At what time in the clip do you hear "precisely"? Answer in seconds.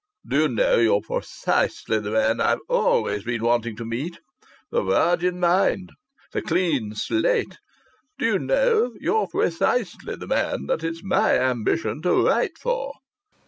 1.01-1.99, 9.27-10.15